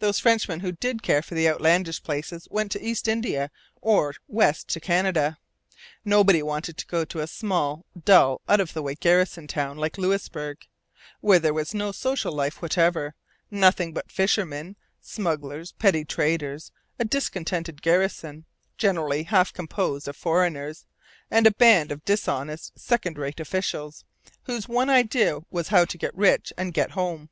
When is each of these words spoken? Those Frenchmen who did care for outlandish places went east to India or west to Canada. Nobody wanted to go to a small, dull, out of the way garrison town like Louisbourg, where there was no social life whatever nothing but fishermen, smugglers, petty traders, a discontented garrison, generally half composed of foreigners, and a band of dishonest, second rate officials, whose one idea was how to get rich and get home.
Those 0.00 0.18
Frenchmen 0.18 0.60
who 0.60 0.72
did 0.72 1.02
care 1.02 1.22
for 1.22 1.34
outlandish 1.34 2.02
places 2.02 2.46
went 2.50 2.76
east 2.76 3.06
to 3.06 3.10
India 3.12 3.50
or 3.80 4.12
west 4.28 4.68
to 4.68 4.80
Canada. 4.80 5.38
Nobody 6.04 6.42
wanted 6.42 6.76
to 6.76 6.86
go 6.86 7.06
to 7.06 7.20
a 7.20 7.26
small, 7.26 7.86
dull, 8.04 8.42
out 8.46 8.60
of 8.60 8.74
the 8.74 8.82
way 8.82 8.94
garrison 8.94 9.46
town 9.46 9.78
like 9.78 9.96
Louisbourg, 9.96 10.58
where 11.22 11.38
there 11.38 11.54
was 11.54 11.72
no 11.72 11.90
social 11.90 12.34
life 12.34 12.60
whatever 12.60 13.14
nothing 13.50 13.94
but 13.94 14.12
fishermen, 14.12 14.76
smugglers, 15.00 15.72
petty 15.72 16.04
traders, 16.04 16.70
a 16.98 17.06
discontented 17.06 17.80
garrison, 17.80 18.44
generally 18.76 19.22
half 19.22 19.54
composed 19.54 20.06
of 20.06 20.18
foreigners, 20.18 20.84
and 21.30 21.46
a 21.46 21.50
band 21.50 21.90
of 21.90 22.04
dishonest, 22.04 22.78
second 22.78 23.16
rate 23.16 23.40
officials, 23.40 24.04
whose 24.42 24.68
one 24.68 24.90
idea 24.90 25.38
was 25.50 25.68
how 25.68 25.86
to 25.86 25.96
get 25.96 26.14
rich 26.14 26.52
and 26.58 26.74
get 26.74 26.90
home. 26.90 27.30